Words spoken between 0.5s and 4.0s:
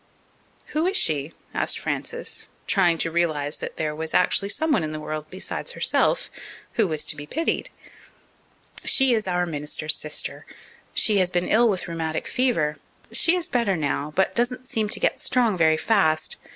"Who is she?" asked Frances, trying to realize that there